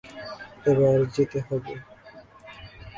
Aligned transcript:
এবার 0.65 0.97
যেতে 1.15 1.39
হবে! 1.47 1.73